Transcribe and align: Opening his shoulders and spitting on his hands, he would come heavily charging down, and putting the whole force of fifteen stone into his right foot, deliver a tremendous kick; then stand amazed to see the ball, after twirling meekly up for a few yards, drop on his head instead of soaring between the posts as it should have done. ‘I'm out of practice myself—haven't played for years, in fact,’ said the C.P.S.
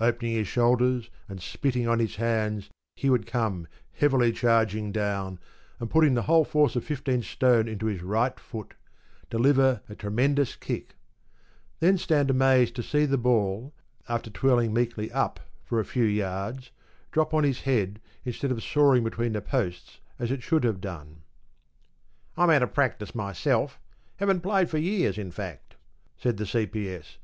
Opening 0.00 0.32
his 0.32 0.48
shoulders 0.48 1.10
and 1.28 1.42
spitting 1.42 1.86
on 1.86 1.98
his 1.98 2.16
hands, 2.16 2.70
he 2.96 3.10
would 3.10 3.26
come 3.26 3.68
heavily 3.92 4.32
charging 4.32 4.92
down, 4.92 5.38
and 5.78 5.90
putting 5.90 6.14
the 6.14 6.22
whole 6.22 6.42
force 6.44 6.74
of 6.74 6.82
fifteen 6.84 7.20
stone 7.20 7.68
into 7.68 7.84
his 7.84 8.00
right 8.02 8.40
foot, 8.40 8.72
deliver 9.28 9.82
a 9.86 9.94
tremendous 9.94 10.56
kick; 10.56 10.94
then 11.80 11.98
stand 11.98 12.30
amazed 12.30 12.74
to 12.76 12.82
see 12.82 13.04
the 13.04 13.18
ball, 13.18 13.74
after 14.08 14.30
twirling 14.30 14.72
meekly 14.72 15.12
up 15.12 15.38
for 15.62 15.78
a 15.78 15.84
few 15.84 16.04
yards, 16.04 16.70
drop 17.10 17.34
on 17.34 17.44
his 17.44 17.60
head 17.68 18.00
instead 18.24 18.50
of 18.50 18.62
soaring 18.62 19.04
between 19.04 19.34
the 19.34 19.42
posts 19.42 20.00
as 20.18 20.30
it 20.30 20.42
should 20.42 20.64
have 20.64 20.80
done. 20.80 21.20
‘I'm 22.38 22.48
out 22.48 22.62
of 22.62 22.72
practice 22.72 23.14
myself—haven't 23.14 24.40
played 24.40 24.70
for 24.70 24.78
years, 24.78 25.18
in 25.18 25.30
fact,’ 25.30 25.76
said 26.16 26.38
the 26.38 26.46
C.P.S. 26.46 27.18